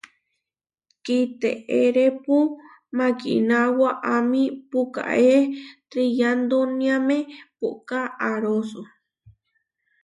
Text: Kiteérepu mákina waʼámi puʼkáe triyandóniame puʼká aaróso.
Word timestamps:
Kiteérepu 1.03 2.35
mákina 2.97 3.57
waʼámi 3.79 4.41
puʼkáe 4.69 5.33
triyandóniame 5.89 7.17
puʼká 7.59 7.99
aaróso. 8.29 8.81